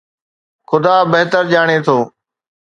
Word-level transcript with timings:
خدا 0.69 0.95
بهتر 1.11 1.43
ڄاڻي 1.51 1.77
ٿو. 1.85 1.97